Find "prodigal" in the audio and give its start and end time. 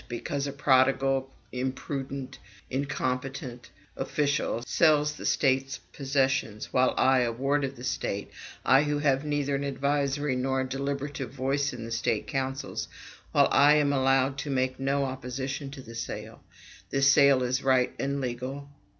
0.51-1.29